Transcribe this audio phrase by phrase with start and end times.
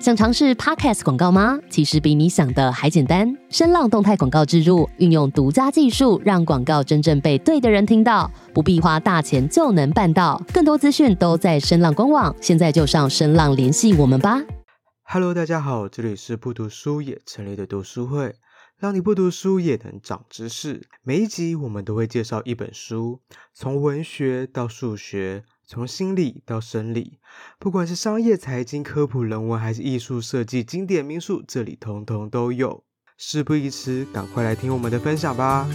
[0.00, 1.58] 想尝试 Podcast 广告吗？
[1.68, 3.36] 其实比你想的还简单。
[3.50, 10.42] 声浪动态广告植入，运用独家技术，让广告真正被对的人听到，不必花大钱就能办到。
[10.54, 14.40] 更多资讯都在声浪官网，现在就上声浪联系我们吧。
[15.02, 18.36] Hello，大家好，这里是不读书也成立的读书会，
[18.78, 20.88] 让你不读书也能长知识。
[21.02, 23.20] 每一集我们都会介绍一本书，
[23.52, 25.42] 从文学到数学。
[25.72, 27.20] 从心理到生理，
[27.60, 32.82] 不管是商业、财经、科普、人文，还是艺术设计、经典名著，这里通通都有。
[33.16, 35.68] 事不宜迟，赶快来听我们的分享吧！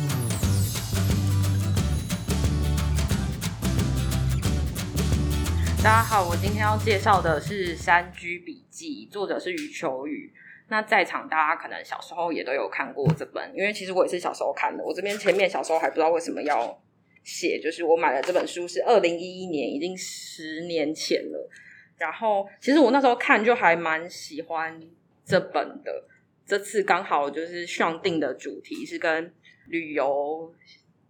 [5.82, 10.34] 大家好，我今天要介绍的是《山居笔记》，作者是余秋雨。
[10.68, 14.84] 那在场大家可能小时候也都有看过这本，因为其实我也是小时候看的。
[14.84, 16.78] 我这边前面小时候还不知道为什么要。
[17.26, 21.50] 写就是我买的这本书是二零一一年，已经十年前了。
[21.98, 24.82] 然后其实我那时候看就还蛮喜欢
[25.26, 26.08] 这本的。
[26.46, 29.34] 这次刚好就是上定的主题是跟
[29.68, 30.54] 旅游、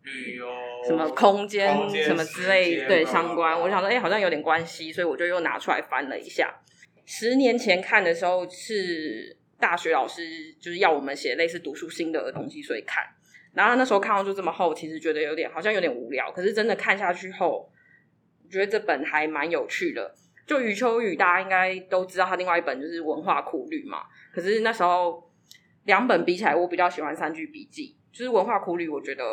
[0.04, 0.46] 旅游
[0.88, 3.60] 什么空间、空间什么之类对相关。
[3.60, 6.56] 我想说，哎、欸，好像有点关系，所以我就又拿出来翻了一下。
[7.06, 13.04] 十年前看的时候是大学老师就是要我们写类似读书心得的东西，所以看。
[13.56, 16.32] 然后那时候看到就这么厚，其实觉得有点好像有点无聊。
[16.32, 17.72] 可是真的看下去后，
[18.50, 20.14] 觉得这本还蛮有趣的。
[20.46, 24.04] 就余秋雨，大家应该都知道他另外一本就是《文化苦旅》嘛。
[24.32, 25.32] 可是那时候
[25.86, 27.96] 两本比起来，我比较喜欢《三句笔记》。
[28.18, 29.24] 就是《文化苦旅》，我觉得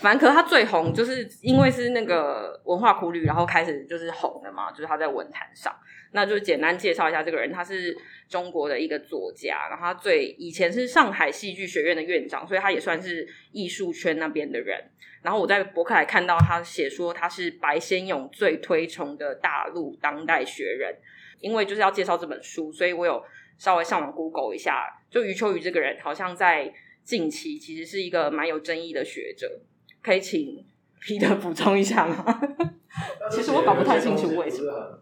[0.00, 5.74] 反正可他最红，就是因为是那个《文化苦旅》，然后开始就是红的嘛，就是他在文坛上。
[6.12, 7.96] 那就简单介绍一下这个人，他是
[8.28, 14.80] 中国的一个作家，然后他最以前是上海戏剧学院的院长，所以他也算是艺术圈那边的人。
[15.22, 20.94] 然后我在博客来看到他写说他是白先勇最推崇的大陆当代学人，
[21.40, 23.20] 因为就是要介绍这本书，所以我有
[23.58, 29.60] 稍微上网 Google 一下，就余秋雨这个人好像在近期其实是一个蛮有争议的学者，
[30.04, 30.64] 可以请
[31.00, 32.40] Peter 补充一下吗？
[33.32, 35.00] 其实我搞不太清楚为什么。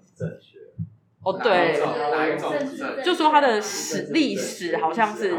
[1.25, 1.81] 哦，对，
[3.05, 5.31] 就说他的史历史好像是，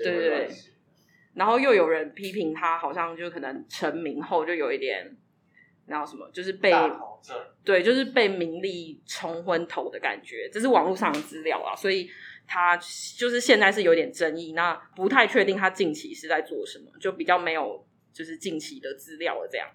[0.00, 0.50] 对对对，
[1.34, 5.16] 然后又有人批评他，好像就可能成名后就有一点，
[5.86, 6.72] 然后什么，就是被，
[7.64, 12.08] 对，就是被名利冲昏头的感觉，这是网络上的资料啊，所以
[12.46, 12.76] 他
[13.18, 19.68] 就是现在是有点争议，那不太确定他近期是在做什么，就比较没有就是近期的资料了这样。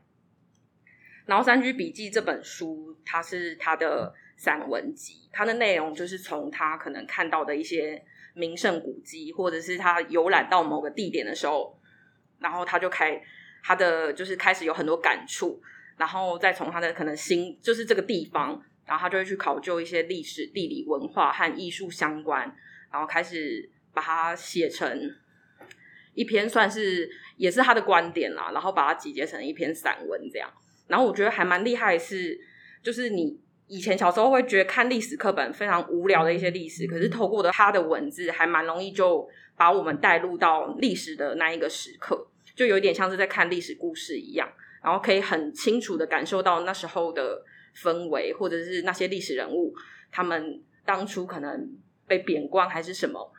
[1.25, 4.13] 然后《三居笔记》这本书，它是他的。
[4.39, 7.99] 散文集，它的内容就是从他可能看到的一些
[8.35, 11.75] 名胜古迹，或者是他游览到某个地点的时候，
[12.37, 13.19] 然后他就开
[13.63, 15.59] 他的就是开始有很多感触，
[15.97, 22.55] 然后再从他的可能心就是这个地方，然后他就会去考究一些历史、地理、文化和艺术相关，
[22.91, 25.15] 然后开始把它写成
[26.13, 30.51] 一篇算是也是他的观点啦，然后把它集结成一篇散文这样。
[30.87, 32.37] 然后我觉得还蛮厉害的是，
[32.83, 33.39] 就是你。
[33.69, 39.27] 以前小时候会觉得看历史课本非常无聊的一些历史，可是透过的他的文字，还蛮容易就
[39.57, 44.49] 把我们带入到历史的那一个时刻，就有点像是在看历史故事一样，
[44.81, 47.43] 然后可以很清楚的感受到那时候的
[47.75, 49.75] 氛围，或者是那些历史人物
[50.09, 51.69] 他们当初可能
[52.07, 53.29] 被贬官还是什么，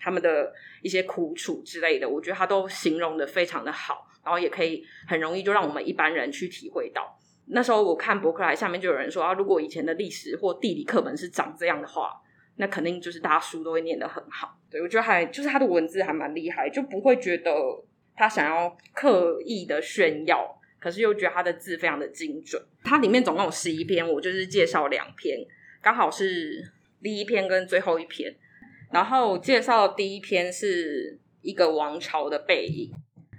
[0.00, 7.18] 他们的一些苦楚之类的，我觉得他都形容得非常的好，然后也可以很容易就让我们一般人去体会到。
[7.46, 12.20] 那时候我看博客来下面就有人说啊，如果以前的历史或地理课本是长这样的话，
[12.56, 14.58] 那肯定就是大家书都会念得很好。
[14.70, 17.52] 对，我觉得还就是他的文字还蛮厉害，就不会觉得
[18.14, 22.62] 他想要刻意的炫耀，可是又觉得他的字非常的精准。
[22.84, 25.38] 它里面总共有十一篇，我就是介绍两篇，
[25.80, 26.62] 刚好是
[27.02, 28.36] 第一篇跟最后一篇。
[28.90, 32.92] 然后介绍第一篇是一个王朝的背影，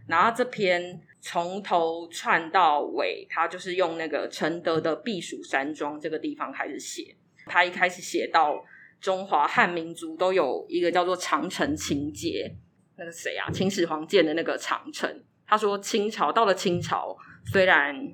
[0.07, 1.01] 然后这篇。
[1.21, 7.13] 从头串到尾，他就是用那个承德的避暑山庄这个地方开始写。
[7.45, 8.63] 他一开始写到
[9.01, 12.55] 中华汉民族都有一个叫做长城情节。
[12.95, 13.51] 那个谁啊？
[13.51, 15.21] 秦始皇建的那个长城。
[15.45, 17.17] 他说清朝到了清朝，
[17.51, 18.13] 虽然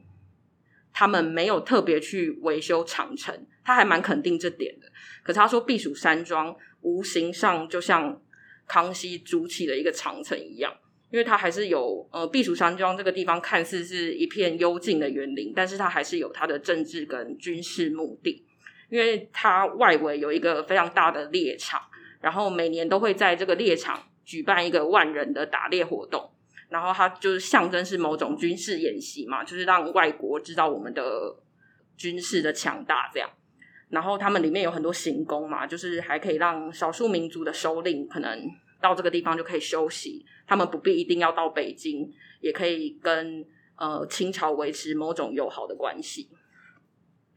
[0.92, 4.88] 他们没有特别去维修长城，他还蛮肯定这点的。
[5.22, 8.22] 可是他说避暑山庄无形上就像
[8.66, 10.72] 康熙筑起了一个长城一样。
[11.12, 18.46] 因为它还是有呃避暑山庄这个地方看似是一片幽静的园林，但是它还是有它的政治跟军事目的。
[18.90, 21.82] 因为它外围有一个非常大的猎场，
[22.22, 26.30] 然后每年都会在这个猎场举办一个万人的打猎活动，
[26.70, 31.36] 然后它就是象征是某种军事演习嘛，就是让外国知道我们的
[31.96, 33.30] 军事的强大这样。
[33.90, 38.50] 然后他们里面有很多行宫嘛，就是还可以让少数民族的首领可能
[38.82, 42.12] 到这个地方就可以休息，他们不必一定要到北京，
[42.42, 43.46] 也可以跟
[43.78, 46.30] 呃清朝维持某种友好的关系。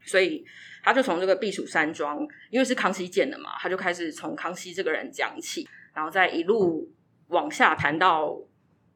[0.01, 0.43] 所以
[0.81, 6.91] 他就从这个避暑山庄，因为是康熙建的嘛，他就开始从康熙这个人讲起，然后再一路
[7.27, 8.35] 往下谈到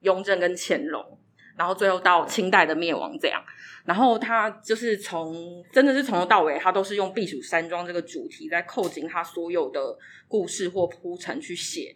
[0.01, 1.19] 雍正跟乾隆。
[1.55, 3.39] 然后最后到清代的灭亡这样，
[3.85, 9.95] 然后他就是从真的是从头到尾，他都是用避暑山庄这个主题在扣紧他所有的
[10.27, 11.95] 故事或铺陈去写。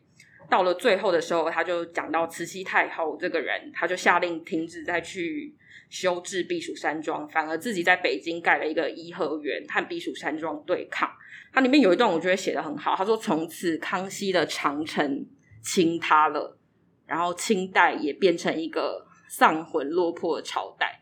[0.49, 5.53] 到了最后的时候，他就讲到慈禧太后这个人，他就下令停止再去
[5.89, 11.09] 修治避暑山庄，反而自己在北京盖了一个颐和园和避暑山庄对抗。
[11.51, 15.25] 它里面有一段我觉得写得很好，他说：“从此康熙的长城
[15.63, 16.57] 倾塌了，
[17.07, 20.99] 然后清代也变成一个。”丧魂落魄的朝代，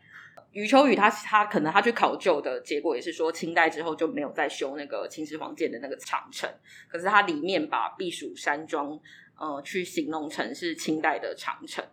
[0.52, 6.50] 余秋雨他他可能他去考究的结果也是说，清代之后就没有再修那个秦始皇建的那个长城，
[6.88, 8.98] 可是他里面把避暑山庄
[9.38, 11.84] 呃去形容成是清代的长城，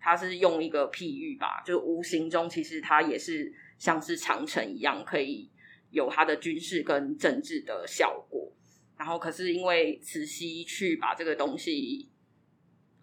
[0.00, 5.50] 他是用一个譬喻吧，就无形中其实它也是像是长城一样，可以
[5.90, 8.52] 有它的军事跟政治的效果，
[8.98, 12.10] 然后可是因为慈禧去把这个东西。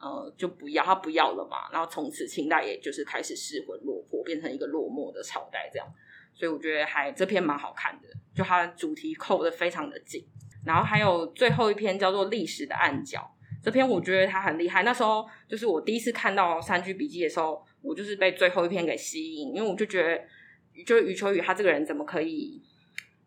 [0.03, 5.87] 呃，就不要他不要了嘛，然后从此清代也就是开始失魂落魄，变成一个落寞的朝代这样，
[6.33, 10.27] 所以我觉得还这篇蛮好看的，就它的主题扣的非常的紧，
[10.65, 13.33] 然后还有最后一篇叫做历史的暗角，
[13.63, 22.61] 这篇我觉得它很厉害，那时候就是我第一次看到三居笔记的时候，我就是被最后一篇给吸引，因为我就觉得，就是余秋雨他这个人怎么可以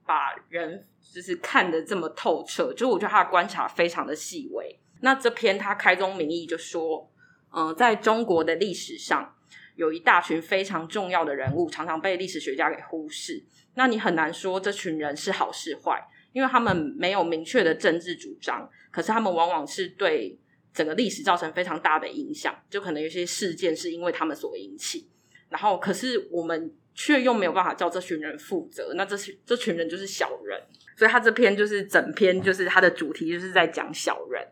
[0.05, 4.79] 把人就是看得这么透彻，就是我觉得他的观察非常的细微。
[5.01, 7.11] 那这篇他开宗明义就说，
[7.55, 9.35] 嗯、在中国的历史上，
[9.77, 13.45] 有一大群非常重要的人物，常常被历史学家给忽视。
[13.75, 16.03] 那你很难说这群人是好是坏，
[16.33, 20.39] 因为他们没有明确的政治主张，可是他们往往是对
[20.73, 22.55] 整个历史造成非常大的影响。
[22.71, 25.09] 就可能有些事件是因为他们所引起，
[25.51, 28.95] 然后可是我们却又没有办法叫这群人负责。
[28.97, 30.59] 那这群这群人就是小人，
[30.97, 34.43] 所以他这篇就是整篇就是他的主题就是在讲小人。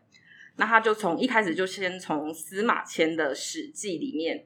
[0.57, 4.45] 那他就从一开始就先从司马迁的《史记》里面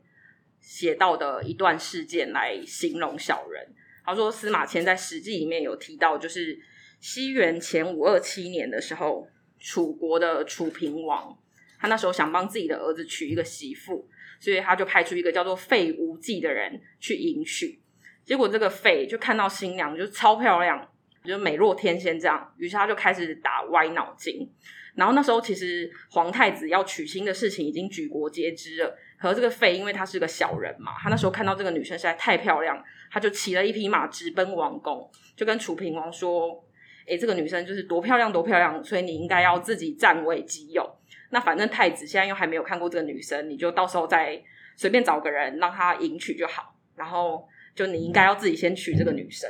[0.60, 3.74] 写到的一段事件来形容小人。
[4.04, 6.60] 他说司马迁在《史记》里面有提到，就是
[7.00, 9.28] 西元前五二七年的时候，
[9.60, 11.38] 楚国的楚平王，
[11.80, 14.10] 他那时候想帮自己的儿子娶一个媳妇，
[14.40, 17.80] 所以他就派出一个叫做费无忌的人去迎娶。
[18.24, 20.92] 结果这个费就看到新娘就超漂亮，
[21.24, 24.52] 就美若天仙这样，于是他就开始打歪脑筋。
[25.00, 28.98] 然后那时候，其实皇太子要娶亲的事情已经举国皆知了。
[29.18, 36.62] 可是这个费，因为他是个小人嘛，他那时候看到这个女生实在太漂亮，他就骑了一匹马直奔王宫，就跟楚平王说
[37.08, 40.86] ：“诶，这个女生就是多漂亮，多漂亮，所以你应该要自己占为己有。
[41.30, 44.42] 那反正太子现在又还没有看过这个女生，你就到时候再
[44.76, 46.76] 随便找个人让他迎娶就好。
[46.98, 49.50] 然后就你应该要自己先娶这个女生。”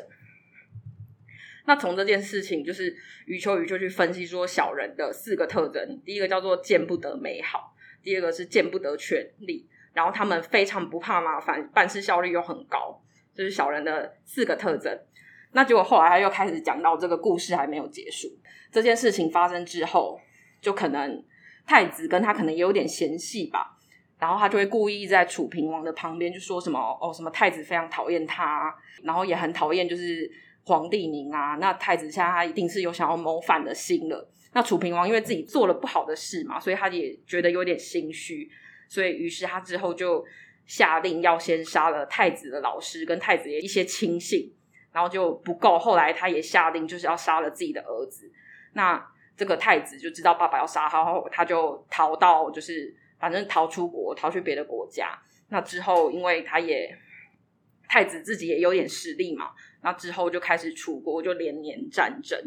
[1.70, 2.92] 那从这件事情，就是
[3.28, 6.02] 余秋雨就去分析说小人的四个特征。
[6.04, 13.00] 第一个叫做见不得美好，第二个是见不得权力，然后他们非常不怕麻烦，办事效率又很高，
[13.36, 15.00] 这、就是小人的四个特征。
[15.52, 18.28] 那结果后来他又开始讲到这个故事还没有结束，
[18.72, 20.20] 这件事情发生之后，
[20.60, 21.24] 就可能
[21.68, 23.78] 太子跟他可能也有点嫌隙吧，
[24.18, 30.32] 然后他就会故意在楚平王的旁边就说什么哦，什么太子非常讨厌他，然后也很讨厌就是。
[30.70, 34.30] 皇帝您啊，那太子现在他一定是有想要谋反的心了。
[34.54, 38.48] 那楚平王因为自己做了不好的事嘛，所以他也觉得有点心虚，
[38.88, 40.24] 所以于是他之后就
[40.68, 44.54] 下令要先杀了太子的老师跟太子爷一些亲信，
[44.92, 48.32] 然后就不够，后来他也下令就是要杀了自己的儿子。
[48.74, 49.04] 那
[49.36, 55.18] 这个太子就知道爸爸要杀他，后他就逃到就是反正逃出国，逃去别的国家。
[55.50, 56.96] 那之后因为他也
[57.90, 59.48] 太子自己也有点实力嘛。
[59.82, 62.40] 那之后就开始楚国就连年战争，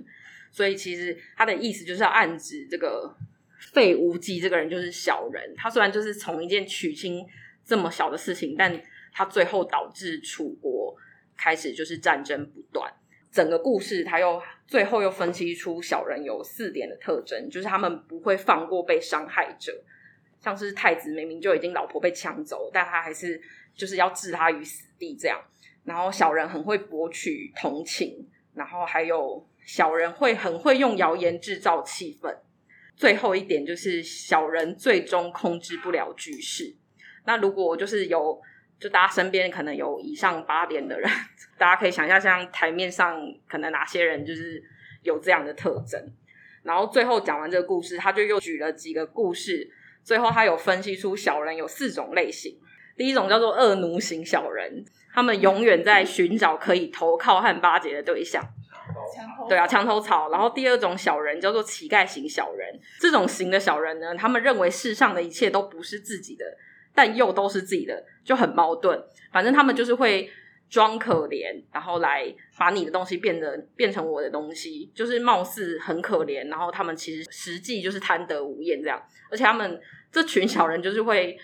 [0.50, 3.14] 所以其实他的意思就是要暗指这个
[3.58, 5.54] 费无忌这个人就是小人。
[5.56, 7.26] 他虽然就是从一件娶亲
[7.64, 8.80] 这么小的事情，但
[9.12, 10.94] 他最后导致楚国
[11.36, 12.92] 开始就是战争不断。
[13.30, 19.72] 整个故事他又最后又分析出小人有四点的特征，就是他们不会放过被伤害者，
[20.38, 23.40] 像是太子明明就已经老婆被抢走，但他还是
[23.74, 25.40] 就是要置他于死地这样。
[25.84, 32.36] 然后小人很会博取同情，然后还有小人会很会用谣言制造气氛。
[32.94, 36.76] 最后一点就是小人最终控制不了局势。
[37.24, 38.40] 那如果就是有
[38.78, 41.10] 就大家身边可能有以上八点的人，
[41.58, 44.62] 大家可以想象，像台面上可能哪些人就是
[45.02, 46.00] 有这样的特征。
[46.62, 49.68] 然后最后讲完这个故事，他就又举了几个故事，
[50.04, 52.56] 最后他有分析出小人有四种类型。
[52.96, 58.42] 第一种叫做恶奴型小人，他们永远在寻找可以投靠和巴结的对象。
[59.48, 60.30] 对啊，墙头草。
[60.30, 66.44] 然后第二种小人叫做乞丐型小人，这种型的小人呢，他们认为世上的一切都不是自己的。
[66.94, 69.02] 但又都是自己的，就很矛盾。
[69.32, 70.30] 反正他们就是会
[70.68, 72.22] 装可怜，然后来
[72.58, 79.02] 把你的东西变得变成我的东西，就是貌似很可怜，然后他们其实实际就是贪得无厌这样。
[79.30, 79.80] 而且他们
[80.10, 81.34] 这群小人就是会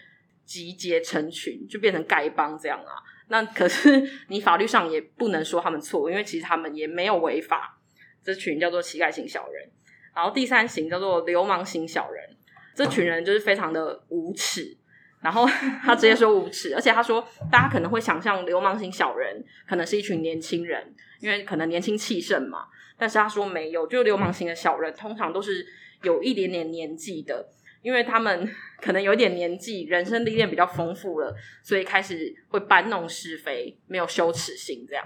[0.49, 2.97] 集结成群，就变成丐帮这样啊。
[3.29, 7.79] 那可是你法律上也不能说他们错，因为其实他们也没有违法。
[8.25, 9.71] 这群叫做乞丐型小人，
[10.15, 12.37] 然后第三型叫做流氓型小人，
[12.75, 14.77] 这群人就是非常的无耻。
[15.21, 15.47] 然后
[15.85, 22.67] 他直接说无耻，而且他说，大家可能会想象流氓型小人可能是一群年轻人，因为可能年轻气盛嘛。
[22.97, 25.67] 但是他说没有，就流氓型的小人通常都是
[26.03, 27.49] 有一点点年纪的，
[27.83, 28.49] 因为他们
[28.81, 35.05] 可能有点年纪，人生历练比较丰富了，所以开始会搬弄是非，没有羞耻心这样。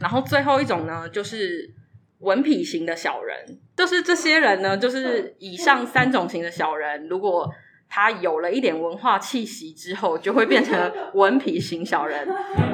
[0.00, 1.72] 然后最后一种呢，就是
[2.18, 7.48] 文痞型的小人，就是这些人呢，就是以上三种型的小人，如果
[7.88, 12.26] 他有了一点文化气息之后，就会变成文痞型小人，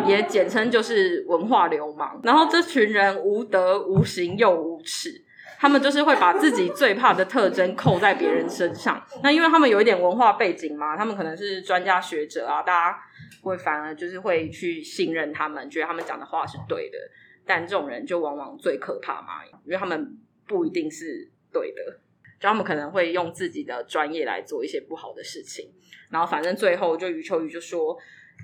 [0.07, 2.19] 也简称就是文化流氓。
[2.23, 5.23] 然后这群人无德无行又无耻，
[5.61, 9.05] 他们就是会把自己最怕的特征扣在别人身上。
[9.23, 12.99] 那因为他们有一点文化背景嘛，他们可能是专家学者啊，大家
[13.43, 16.99] 会反而就是会去信任他们，觉得他们讲的话是对的。
[17.45, 22.01] 但这种人就往往最可怕嘛，因为他们不一定是对的。
[22.41, 25.71] 就他们可能会用自己的专业来做一些不好的事情，
[26.09, 27.95] 然后反正最后就余秋雨就说：“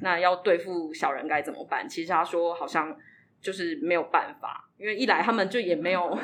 [0.03, 2.95] 那要对付小人该怎么办？”其实他说好像
[3.40, 6.19] 就是没有办法，因为一来他们就也没有，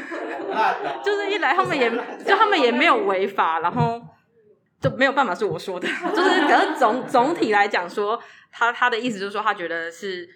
[1.05, 1.91] 就是一来他们也
[2.25, 4.01] 就他们也没有违法，然后
[4.81, 10.29] 就没有办法是我说的， 就是可是总总体来讲说，他他的意思就是说，他觉得是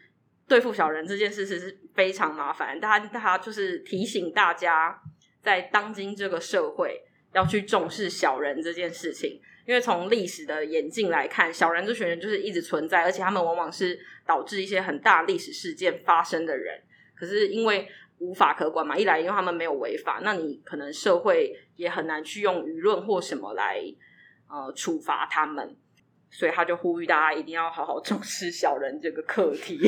[0.47, 5.01] 对付小人这件事是是非常麻烦，但他他就是提醒大家，
[5.43, 7.03] 在当今这个社会。
[7.33, 16.81] 要去重视小人这件事情，因为从历史的演进来看，小人这群人就是一直存在，而且他们往往是导致一些很大历史事件发生的人。
[17.15, 23.83] 可是因为无法可管嘛，一来因为他们没有违法，那你可能社会也很难去用舆论或什么来
[24.49, 25.77] 呃处罚他们。
[26.29, 29.79] 所以他就呼吁大家一定要好好重视小人这个课题。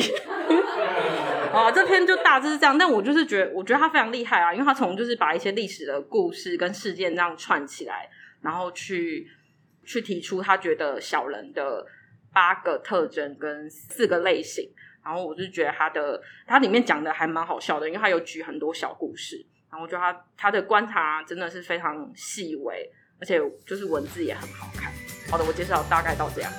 [1.53, 8.09] 啊， 这篇就大致是这样，但我就是觉得，我觉得他非常厉害啊，因为他从就是把一些历史的故事跟事件这样串起来，
[8.41, 9.29] 然后去
[9.89, 11.87] 去提出他觉得小人的
[12.31, 14.71] 八个特征跟四个类型，
[15.03, 24.93] 然后我就觉得他的他里面讲的还蛮好笑的，因为他有举很多小故事，然后我觉得他他的观察真的是非常细微，而且就是文字也很好看。
[25.31, 26.53] 好的，我介绍大概到这样。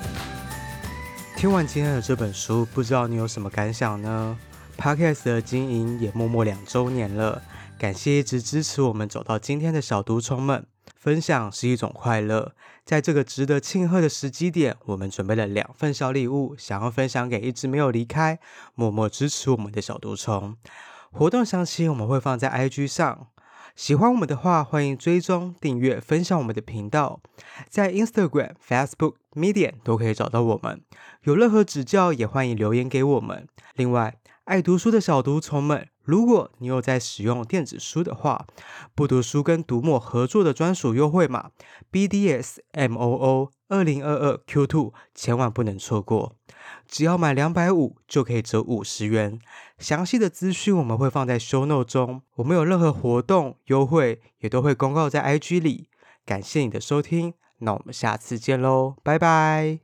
[1.37, 4.35] 听完今天的这本书，不知道你有什么感想呢
[4.75, 7.43] ？Podcast 的经营也默默两周年了，
[7.77, 10.65] 感谢一直支持我们走到今天的小毒虫们。
[10.99, 12.53] 分享是一种快乐，
[12.83, 18.37] 在这个值得庆贺的时机点，我们准备了两份小礼物，想要分享给一直没有离开、
[18.75, 20.57] 默默支持我们的小毒虫。
[21.09, 23.27] 活动详情我们会放在 IG 上。
[23.77, 27.21] 喜欢我们的话，欢迎追踪、订阅、分享我们的频道，
[27.69, 30.81] 在 Instagram、Facebook、Medium 都可以找到我们。
[31.23, 33.47] 有任何指教，也欢迎留言给我们。
[33.75, 34.15] 另外，
[34.49, 38.47] 爱读书的小读虫们，如果你有在使用电子书的话，
[38.95, 41.51] 不读书跟读墨合作的专属优惠码
[41.91, 46.35] BDSMOO 二零二二 Q2，千万不能错过。
[46.87, 49.39] 只要满两百五就可以折五十元，
[49.77, 52.23] 详细的资讯我们会放在 show note 中。
[52.37, 55.89] 我们有任何活动优惠，也都会公告在 IG 里。
[56.25, 59.77] 感谢你的收听，那我们下次见喽，拜拜。